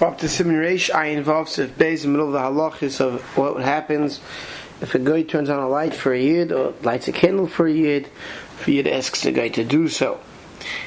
[0.00, 3.22] Up to Simon Reish, I involves if base in the middle of the halachis of
[3.38, 4.18] what happens
[4.80, 7.68] if a guy turns on a light for a yid or lights a candle for
[7.68, 8.08] a yid,
[8.56, 10.18] for yid asks the guy to do so.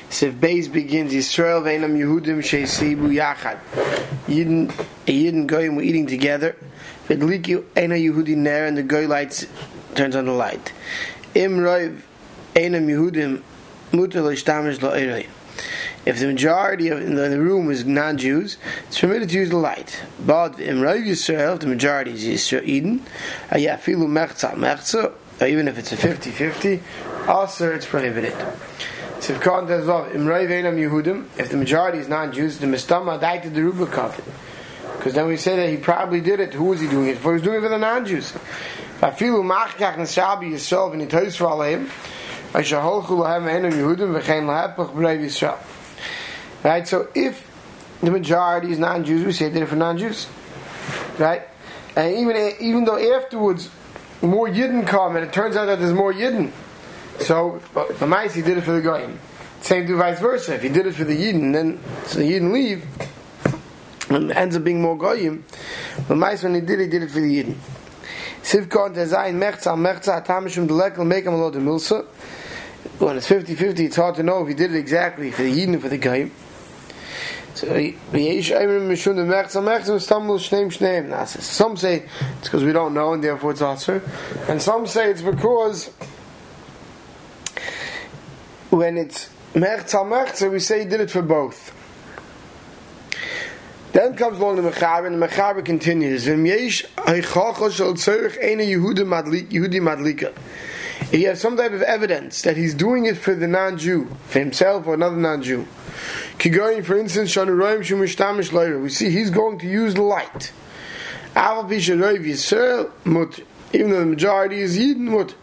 [0.09, 3.59] So if base begins, Yisrael veinam Yehudim sheisibu yachad.
[4.27, 6.57] A yid and goyim were eating together.
[7.07, 9.45] Vidliku ena Yehudi ner and the guy lights
[9.95, 10.73] turns on the light.
[11.33, 12.01] Im roiv
[12.55, 13.41] einam Yehudim
[13.93, 15.27] mutar lo ishtamish lo eroi.
[16.07, 18.55] If the majority of in the, room is non-Jews,
[18.87, 20.01] it's permitted to use the light.
[20.25, 23.05] But in Rav Yisrael, if the majority is Yisrael Eden,
[23.51, 25.11] uh, ayafilu mechza mechza,
[25.41, 26.81] uh, even if it's a 50-50,
[27.27, 28.31] also it's prohibited.
[29.17, 29.33] If the
[31.57, 34.15] majority is non-Jews, the mistama the Rubikov.
[34.95, 36.53] Because then we say that he probably did it.
[36.53, 37.31] Who was he doing it for?
[37.31, 38.31] He was doing it for the non-Jews.
[39.01, 39.43] V'ni
[41.09, 41.89] toisra aleim,
[42.55, 45.59] asher holchu lahem Einam Yehudim v'chein lahepach b'Rav Yisrael.
[46.63, 46.87] Right?
[46.87, 47.49] So if
[48.01, 50.27] the majority is non-Jews, we say they're for non-Jews.
[51.17, 51.43] Right?
[51.95, 53.69] And even even though afterwards
[54.21, 56.51] more Yidden come, and it turns out that there's more Yidden.
[57.19, 59.19] So uh, the mice he did it for the Goyim.
[59.61, 60.55] Same to vice versa.
[60.55, 62.85] If he did it for the Yidden, then so the Yidden leave,
[64.09, 65.43] and ends up being more Goyim.
[66.09, 67.55] Mice when he did, it, he did it for the Yidden.
[68.43, 72.05] Sivkon tezayin mechza mechza atamishum delek make him a lot of milsa.
[72.99, 75.75] When it's 50-50, it's hard to know if he did it exactly for the Yidden
[75.75, 76.31] or for the Goyim.
[81.41, 82.03] Some say
[82.39, 84.01] it's because we don't know and therefore it's answer,
[84.47, 85.87] and some say it's because
[88.69, 91.73] when it's merchza we say he did it for both.
[93.93, 96.27] Then comes along the Mechaber, and the Mechaber continues.
[101.11, 104.87] You have some type of evidence that he's doing it for the non-Jew, for himself
[104.87, 105.67] or another non-Jew,
[106.37, 110.51] Kigoyin, for instance, we see he's going to use light.
[113.73, 115.35] Even though the majority is Yidden mut.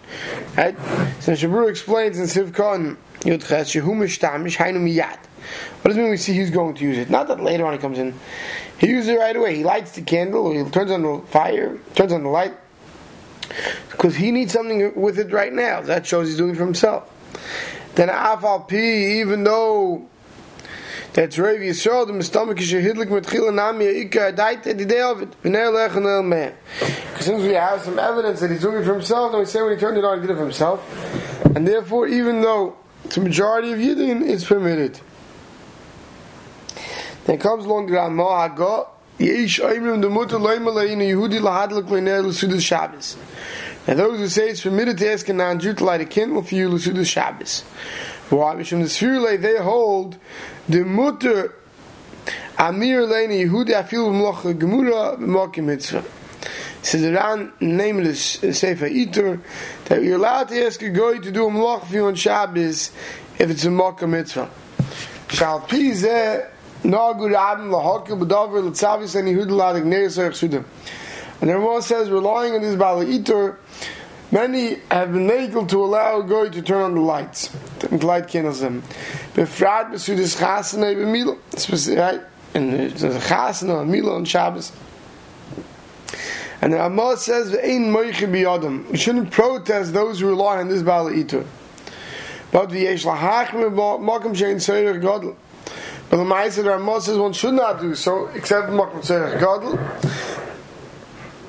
[0.56, 0.76] Right?
[1.20, 5.18] So Shabur explains in Sivkon Yudches Shehu Mishtamish Hainu Miyad.
[5.82, 7.10] What does it mean we see he's going to use it?
[7.10, 8.14] Not that later on he comes in.
[8.78, 9.56] He uses it right away.
[9.56, 12.54] He lights the candle, he turns on the fire, turns on the light.
[13.90, 15.80] Because he needs something with it right now.
[15.80, 17.10] That shows he's doing it for himself.
[17.94, 20.08] Then Afal P, even though
[21.12, 25.22] that's Rav Yisrael, the stomach is hidlik mit chila nami ika daite the day of
[25.22, 25.42] it.
[25.42, 26.54] V'nei lechen el.
[26.80, 29.62] Because since we have some evidence that he's doing it for himself, then we say
[29.62, 31.46] when he turned it on, he did it for himself.
[31.54, 32.76] And therefore, even though
[33.16, 34.98] a majority of Yidden, it's permitted.
[37.26, 38.88] Then comes along the Ramah Haggah,
[39.18, 43.16] Yesh Oimrim the Mutter Loim Yehudi Lahadlik Leinei L'Sudas Shabbos.
[43.86, 46.54] And those who say it's permitted to ask a non-Jew to light a candle for
[46.54, 47.60] you L'Sudas Shabbos.
[48.30, 48.54] Why?
[48.54, 50.16] Mishum the Sfirle, they hold
[50.68, 51.54] the Mutter
[52.58, 56.04] Amir Leini Yehudi Afil Mlocha Gemura B'Mokim Mitzvah.
[56.82, 59.40] Says the nameless Sefer Eater
[59.86, 62.90] that you're allowed to ask a guy to do a mloch for you on Shabbos
[63.38, 64.50] if it's a Mokim Mitzvah.
[65.30, 66.50] Shal Pizeh
[66.84, 66.94] And
[71.50, 73.56] everyone says, relying on this Baal HaItur,
[74.34, 78.26] Many have been able to allow a guy to turn on the lights, the light
[78.26, 78.82] candles them.
[79.34, 82.20] Befrad besudis chasana b'mila, right?
[82.52, 84.72] And chasana, a mila on Shabbos.
[86.60, 90.82] And the Ramah says, "Ve'ein moiche biyadam." We shouldn't protest those who rely on this
[90.82, 91.44] bala itur.
[92.50, 95.36] But v'yesh lahachim makom shein seirach gadol.
[96.10, 99.78] But the Ma'aseh the Ramah says one should not do so except makom seirach gadol.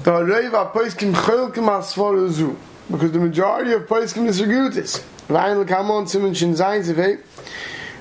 [0.04, 2.58] The Reiva Poiskim Cholkim Asfor Zu
[2.92, 5.04] because the majority of Poiskim disagree with this.
[5.28, 7.20] Vayin Lekamon Simon Shin Zayin Zevei,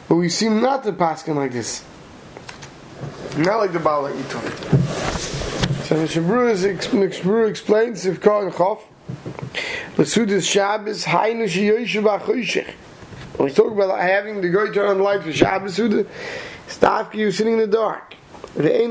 [0.08, 1.82] but we seem not to paskin like this.
[3.38, 4.40] Not like the Bala Ito.
[5.84, 8.80] So the Shabru explains if Kar and Chof,
[9.96, 12.72] Lesudis Shabbos Hainu Shiyoishu B'Achoshech.
[13.36, 16.06] When we talk about having the guy turn on light for Shabbos Suda,
[16.68, 18.14] Stavki you sitting in the dark.
[18.54, 18.84] They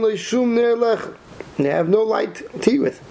[1.69, 3.01] have no light to eat with.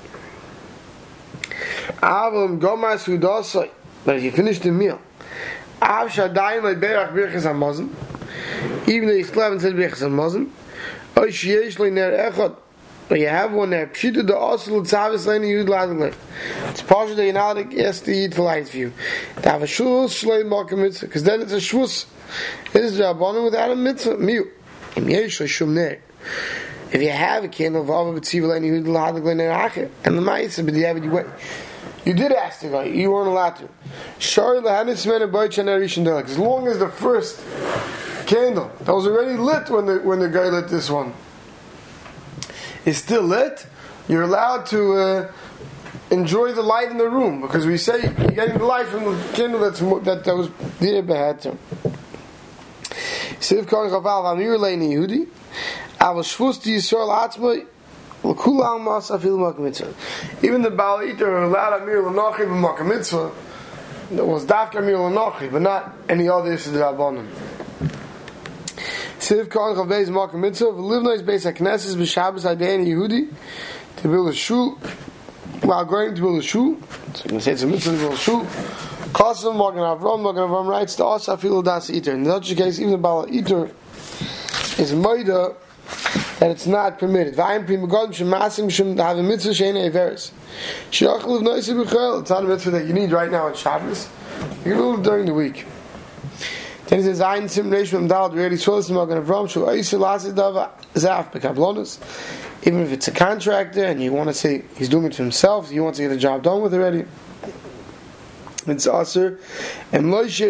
[2.02, 3.70] Avam Gomas Hudosai.
[4.04, 5.00] But if you finish the meal,
[5.80, 7.88] Av Shadayim Like Berach Birchas HaMazon.
[8.88, 10.50] Even though he's clever and says Birchas HaMazon.
[11.16, 12.56] Oy Sheyesh Lo Ner Echad.
[13.08, 13.86] But you have one there.
[13.86, 16.14] Pshita the Osel Tzavis Leini Yud Ladin
[16.70, 18.92] It's partial that you're not to eat for light view.
[19.42, 21.06] To have a shus shloi malka mitzvah.
[21.06, 22.06] Because then it's a shvus.
[22.74, 24.16] It is Rabbanim without a mitzvah.
[24.16, 24.48] Miu.
[24.96, 25.98] Im yesh shum ner.
[26.92, 30.64] If you have a candle of Ava B'tziva Leini Yud Ladin Leini And the Ma'isa,
[30.64, 31.28] but you went.
[32.04, 32.84] You did ask the guy.
[32.84, 33.68] You weren't allowed to.
[34.18, 37.40] Shari lahanis men As long as the first
[38.26, 41.12] candle that was already lit when the when the guy lit this one.
[42.84, 43.66] Is still lit,
[44.08, 45.32] you're allowed to uh,
[46.10, 49.32] enjoy the light in the room because we say you're getting the light from the
[49.34, 51.56] candle that's that, that was beheter.
[53.42, 55.26] Siv Kohen Chaval Yehudi
[56.66, 57.66] Yisrael
[58.62, 59.94] Almas Afil Makam Mitzvah
[60.42, 63.32] Even the Baal Itur allowed Amir L'nochi B'makam Mitzvah
[64.12, 67.26] that was Dafka Amir L'nochi but not any other Yisrael Rabbanim
[69.22, 73.32] Siv Kohen Chav Beis Makam Mitzvah V'livnois Beis HaKnesses B'Shabbos Adayin Yehudi
[73.98, 74.72] to build a shul
[75.60, 76.76] while going to build a shul
[77.14, 78.40] so you say it's a mitzvah to build a shul
[79.14, 82.14] Kosim Magen Avram, Magen Avram writes to us Afilu Das Eater.
[82.14, 83.68] In such a case, even the Baal HaItur
[84.80, 85.54] is Moida
[86.40, 87.36] that it's not permitted.
[87.36, 90.32] Vayim Pri Megadim Shem Masim Shem have a mitzvah Shein Averis.
[90.90, 92.22] Shiachal of Noisi B'chel.
[92.22, 94.08] It's not a mitzvah that you need right now on Shabbos.
[94.64, 95.64] You can do it during the week.
[96.92, 100.30] Then he says, Ein Sim Reish Mem Dal Really Swolis Magen Avram Shu Oisir Lasi
[100.30, 101.98] Dava Zaf Bekablonis.
[102.66, 105.72] Even if it's a contractor and you want to say he's doing it to himself,
[105.72, 107.06] you want to get the job done with already.
[108.66, 109.38] It's aser.
[109.90, 110.48] And unless you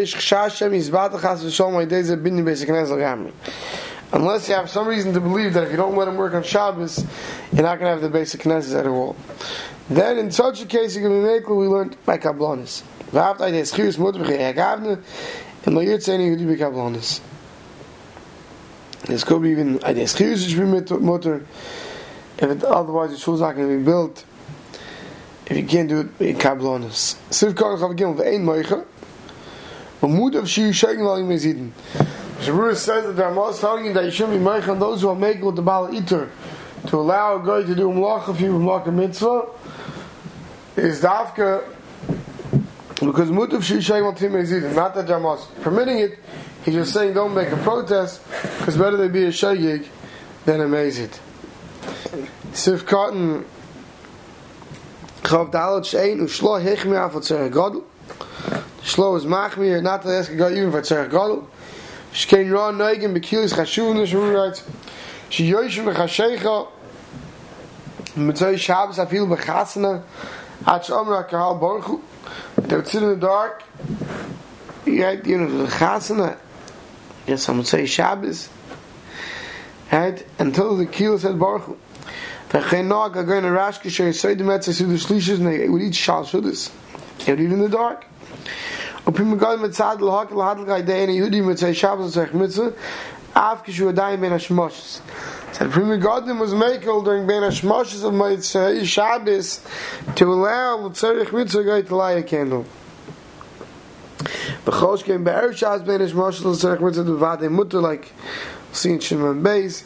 [4.56, 7.06] have some reason to believe that if you don't let him work on Shabbos
[7.52, 9.14] you're not going to have the basic knesses at all.
[9.88, 12.82] Then in such a case you can be make we learned by kablonis
[15.62, 17.20] v'aft ay des chiyus mutter b'chei hagavne and lo yitzeni yudi b'kablonis
[19.06, 21.44] this could be even ay des chiyus is be mutter
[22.38, 24.24] if it, otherwise the shul is not going to be built
[25.46, 27.16] if you can't do it in kablonis.
[27.30, 28.84] Siv kar chav gimel ve'ein moicha.
[30.00, 31.70] V'mud of shiyu shayim lalim mezidin.
[32.42, 35.02] Shabbos says that the Ramah is telling you that you shouldn't be moicha on those
[35.02, 36.28] who are making with the Baal Itur
[36.86, 39.46] to allow a guy to do mlach if you a mitzvah
[40.76, 41.62] is dafka
[43.06, 44.74] because mud of shiyu shayim lalim.
[44.74, 46.18] Not that is permitting it.
[46.64, 48.20] He's just saying don't make a protest
[48.58, 49.88] because better they be a shaygig
[50.44, 51.18] than a mezid.
[52.52, 53.44] Sif Cotton
[55.22, 57.84] Chav Dalet Shein Ushlo Hechmi Af Tzerech Gadol
[58.82, 61.48] Shlo is Machmir not to ask guy even for Tzerech Gadol
[62.12, 64.62] Shkein Ra Neigin Bekilis Chashuv Nishur writes
[65.30, 66.68] She Yoshim Bechashecha
[68.16, 70.02] Mitzvah Shabbos Afil Bechasana
[70.66, 72.02] At Shomer HaKahal Baruch
[72.56, 73.62] They would sit in the dark.
[74.86, 76.38] Right, you know, the Chasana.
[77.26, 78.48] Yes, going to say Shabbos.
[79.90, 81.78] Right, until the Kilo said Baruch
[82.52, 85.80] V'chein nog a goyin a rashke sher yisoy dem etzah su shlishis and they would
[85.80, 86.70] eat shal shudis.
[87.24, 88.04] They would eat in the dark.
[89.06, 92.74] Upim megad mitzad l'hak l'hadl gai day and Yehudi mitzay Shabbos tzech mitzvah
[93.34, 95.00] af kishu adayim ben hashmoshes.
[95.52, 99.60] So the Pri Megadim was makel during Ben Hashmoshes of Mitzvah Shabbos
[100.16, 102.64] to allow L'tzarech Mitzvah guy to light a candle.
[104.64, 108.12] The B'chosh came Be'er Shaz Ben Hashmoshes L'tzarech Mitzvah to Vadei Mutter like
[108.72, 109.84] seen Shimon base.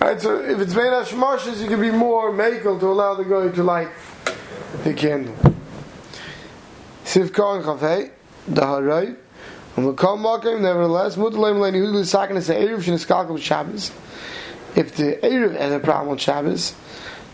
[0.00, 3.24] Right, so if it's made of shmoshes, you can be more makel to allow the
[3.24, 3.88] guy to light
[4.84, 5.34] the candle.
[7.04, 8.10] Siv Kohen Chavei,
[8.46, 9.16] the
[9.76, 13.92] Nevertheless, is the Erev.
[14.76, 16.74] If the Erev has a problem with Shabbos,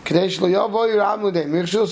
[0.07, 0.13] so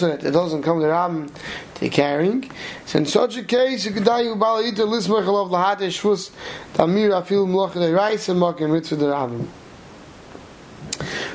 [0.08, 1.30] that it doesn't come to Ram
[1.76, 2.50] to carrying.
[2.86, 6.32] So in such a case, you could die you bala ita lismach alav lahate shvus
[6.74, 9.50] tamir afil mloch de rice and mock and mitzvah Ram.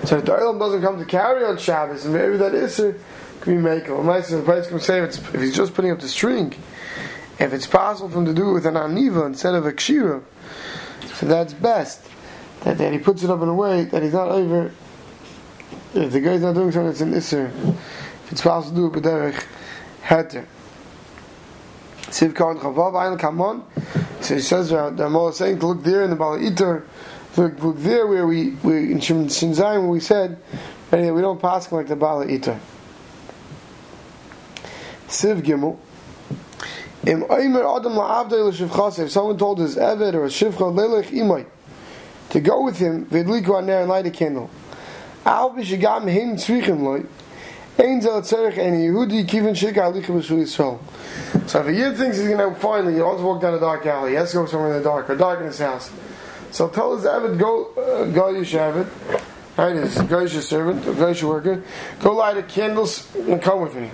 [0.05, 2.99] So if the oil doesn't come to carry on Shabbos, and maybe that Isser
[3.43, 4.03] can be makel.
[4.05, 6.55] Nice, the price can if, if he's just putting up the string,
[7.41, 10.23] if it's possible for him to do it with an aniva instead of a kshira,
[11.15, 12.07] so that's best.
[12.61, 14.71] That, that he puts it up in a way that he's not over
[15.95, 17.49] if the guy's not doing something it's an Isser,
[18.25, 19.45] if it's possible to do it b'derech
[20.05, 20.47] heter.
[22.03, 23.63] Siv Kavan Chavav Ayin Kamon,
[24.23, 26.87] so he says that the Amor is saying to look there in the Bala Iter,
[27.37, 30.39] look, look there where we, we in Shin Zayin where we said,
[30.93, 32.59] anyway, we don't pass like the Bala Iter.
[35.09, 35.79] Siv Gimel,
[37.03, 37.19] if
[39.11, 41.47] someone told his Eved or a Shivcha Lelech Imai,
[42.31, 44.51] to go with him, Vidliku Aner and light a candle.
[45.27, 47.03] Al b'shigam hin tzrichim loy.
[47.79, 51.49] Ein zel tzerich en Yehudi kivin shika alichem b'shu Yisrael.
[51.49, 53.61] So if a Yid thinks he's going to finally, he wants to walk down a
[53.61, 55.91] dark alley, he has to go somewhere in the dark, or dark in his house.
[56.51, 58.89] So tell his Avid, go, uh, go Yishavid,
[59.57, 61.63] right, his Goyish servant, or Goyish worker,
[62.01, 63.91] go light a candles and come with me.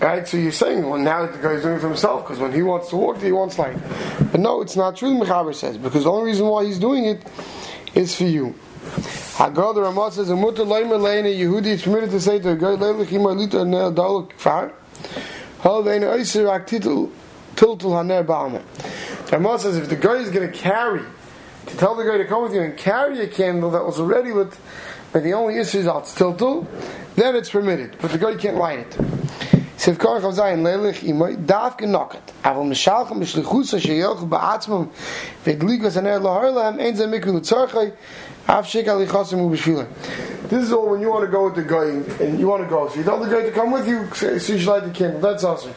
[0.00, 2.62] Right, so you're saying, well, now the guy's doing it for himself, because when he
[2.62, 3.76] wants to walk, he wants light.
[4.30, 7.26] But no, it's not true, Mechaber says, because the only reason why he's doing it
[7.94, 8.54] is for you.
[9.36, 12.56] Hagal the Ramah says, "A mutter leimer leine Yehudi." It's permitted to say to a
[12.56, 14.72] guy, "Leilach imar lita nel daluk kfar."
[15.60, 17.10] Hal vein oiser ak titul
[17.54, 18.62] tiltul haner ba'amer.
[19.26, 21.02] The Ramah says, if the guy is going to carry,
[21.66, 24.32] to tell the guy to come with you and carry a candle that was already
[24.32, 24.56] lit,
[25.12, 26.66] but the only issue is out tiltul,
[27.16, 28.96] then it's permitted, but the guy can't light it.
[40.48, 42.68] This is all when you want to go with the guy and you want to
[42.68, 42.88] go.
[42.88, 45.20] So you tell the guy to come with you, so you should light the candle.
[45.20, 45.74] That's awesome.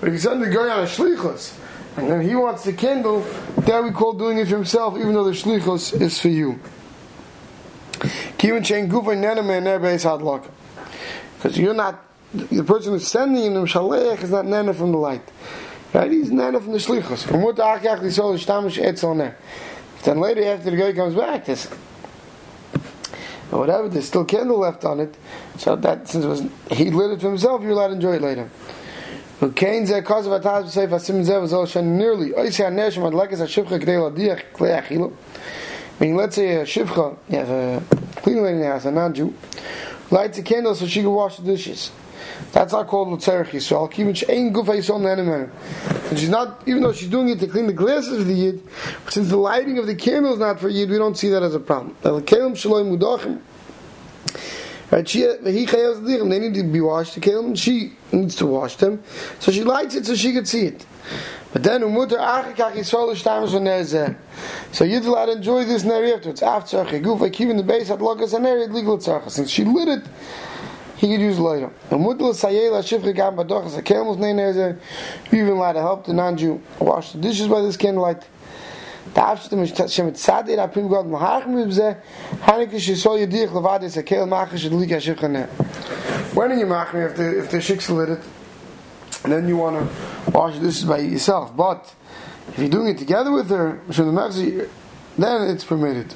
[0.00, 1.58] But if you send the guy on a shlichus
[1.96, 3.20] and then he wants the candle,
[3.58, 6.58] that we call doing it for himself, even though the shlichus is for you.
[11.42, 12.02] Because you're not
[12.34, 15.22] the person who's sending him shalech is not nana from the light.
[15.92, 16.10] Right?
[16.10, 17.30] He's nana from the shlichus.
[17.30, 19.36] And what achach the soul shtamish etzel there.
[20.02, 21.68] Then later, after the guy comes back, this
[23.52, 25.16] or whatever, there's still candle left on it.
[25.58, 28.50] So that since was he lit it for himself, you're allowed to enjoy it later.
[29.38, 33.98] Cause of ataz b'seif asim zeh was all shen nearly hanesh mad lekes ha-shivcha k'dei
[34.10, 35.12] ladiach klei achilu.
[36.00, 37.82] Meaning, let's say a shivcha, you have a
[38.16, 39.32] cleaning lady in the house, a non-Jew,
[40.10, 41.90] lights a candle so she can wash the dishes.
[42.52, 43.92] That's not called Lutzerich Yisrael.
[43.92, 45.50] Kivich ain't for Yisrael Nenemer.
[46.10, 48.62] And she's not, even though she's doing it to clean the glasses of the Yid,
[49.08, 51.54] since the lighting of the candle is not for Yid, we don't see that as
[51.54, 51.96] a problem.
[54.88, 59.02] Right, she, he they need to be washed, the kelim, she needs to wash them,
[59.40, 60.86] so she lights it so she can see it.
[61.52, 64.14] But then umuter achikach yisrael shtamas v'nezeh.
[64.72, 66.42] So you're allowed to enjoy this neri afterwards.
[66.42, 69.30] After tzarchei like even the base at lokas and neri legal tzarchei.
[69.30, 70.04] Since she lit it,
[70.96, 71.70] he could use later.
[71.90, 74.78] And mutl sayela shifre gam badoch as a camel's name is a
[75.32, 78.24] even allowed to help the non-Jew wash the dishes by this candlelight.
[79.14, 81.96] darfst du mich schon mit Zade da prim Gott machen mit ze
[82.40, 85.48] hanike she soll you dir levad is a kel machen she liga shifre
[86.34, 88.20] when you machen if the if the shik's lit it?
[89.24, 91.56] And then you want to wash this by yourself.
[91.56, 91.92] But
[92.48, 93.80] if you're doing it together with her
[95.18, 96.14] then it's permitted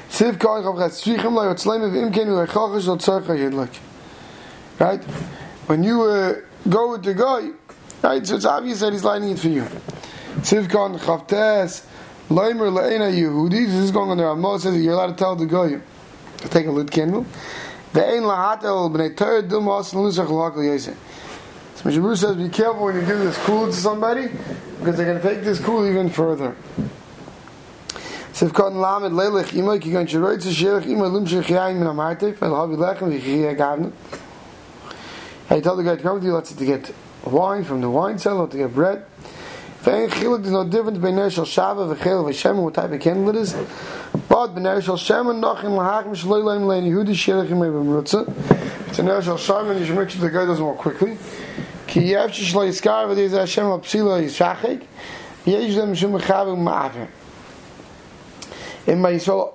[4.79, 5.03] Right?
[5.67, 6.35] When you uh,
[6.67, 7.51] go with the guy,
[8.01, 9.63] right, so it's obvious that he's lighting it for you.
[10.41, 11.85] Koich chavtes
[12.29, 15.45] loimer le'ena Yehudi, this is going on there, Amo says you're allowed to tell the
[15.45, 15.79] guy
[16.49, 17.25] take a lit candle.
[17.93, 20.95] Ve'ein lahatel b'nei ter dum os l'usach l'hakal yeseh.
[21.75, 24.27] So Mishabur says be careful when you give this cool to somebody,
[24.79, 26.55] because they're going to take this cool even further.
[28.39, 33.91] Lamed lelech imo ki gan shroit shirch imo lum min havi lechem gavne.
[35.49, 36.33] I told the guy to come with you.
[36.33, 36.93] Let's to get
[37.25, 39.05] wine from the wine cellar to get bread.
[39.81, 43.29] Vein chiluk there's no difference between ner shel shava v'chel v'shem what type of candle
[43.29, 43.53] it is.
[44.29, 48.27] But b'ner shel shem noch in lahachim shloi leim lein yehudi shirch imo b'mrutza
[48.87, 51.17] it's a ner shel shem you should make sure the guy does more quickly.
[51.87, 54.85] Ki yev shloi yiskar v'dei Hashem al-psila yishachik
[55.45, 57.07] yesh them shum mechavu ma'aver
[58.87, 59.53] in my Yisrael.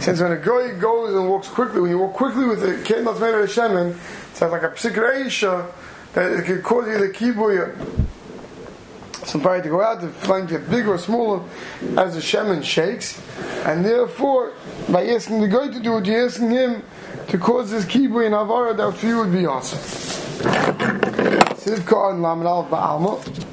[0.00, 3.20] Since when a guy goes and walks quickly, when you walk quickly with a that's
[3.20, 3.96] made of Shemin,
[4.30, 5.66] it's like a Psikra
[6.14, 7.74] that it could cause you the kibuya
[9.28, 11.42] some fire to go out, the flame get bigger or smaller
[11.96, 13.20] as the shaman shakes,
[13.66, 14.54] and therefore,
[14.88, 16.82] by asking the guy to do it, you're asking him
[17.28, 19.78] to cause this kibu in Avara, that for you would be awesome.
[21.58, 23.47] Sivka and Lamal Ba'alma.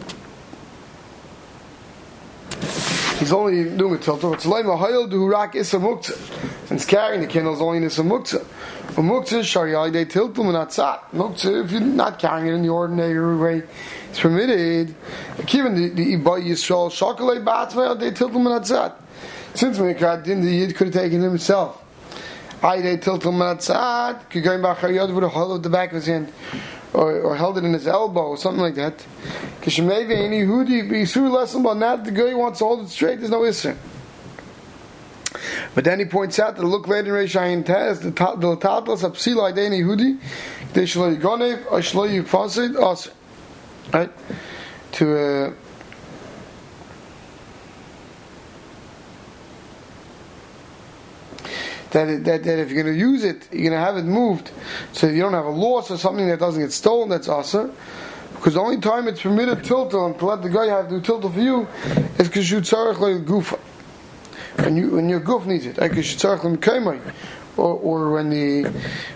[3.17, 4.33] He's only doing a tilter.
[4.33, 6.67] It's like mahayil du rak is a muktzah.
[6.67, 8.41] Since carrying the candle is only in a muktzah.
[8.41, 10.99] A muktzah shariah they tiltum and atzat.
[11.11, 13.67] Muktzah if you're not carrying it in the ordinary way,
[14.09, 14.95] it's permitted.
[15.53, 18.95] Even the the ibay yisrael shakalei ba'atzmei they tiltum and atzat.
[19.53, 21.81] Since Mikrat din the yid could have taken himself.
[22.61, 24.29] They tiltum and atzat.
[24.29, 26.31] Could go back with the whole of the back of his hand
[26.95, 29.05] or, or held it in his elbow or something like that.
[31.75, 33.19] Not the guy wants to hold it straight.
[33.19, 33.75] There's no isser.
[35.73, 39.51] But then he points out that look later in Reishayin Tez, the the Tatlas Apsila
[39.51, 40.17] Ideni Hudi,
[40.73, 43.09] they shlo yigonev, or shlo yifasid, us.
[43.93, 44.11] Right?
[44.93, 45.53] To, uh,
[51.95, 54.51] that, that, that if you're going to use it, you're going to have it moved
[54.91, 57.73] so you don't have a loss or something that doesn't get stolen, that's also.
[58.33, 61.01] Because the only time it's permitted tiltal and to let the guy have to do
[61.01, 61.67] tiltal for you
[62.19, 63.57] is because you tzarech like gufa.
[64.63, 66.43] When you when your goof needs it, like you tzarech
[66.85, 67.01] like
[67.57, 68.69] or or when the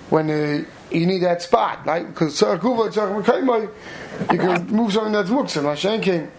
[0.10, 2.08] when the you need that spot, right?
[2.08, 5.64] Because tzarech gufa tzarech you can move something that's muktzah.
[5.64, 6.32] Hashem came.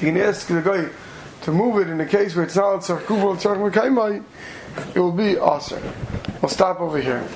[0.00, 0.88] You can ask the guy
[1.42, 4.22] to move it in the case where it's not tzarech gufa tzarech
[4.94, 5.82] it will be awesome.
[6.40, 7.26] We'll stop over here.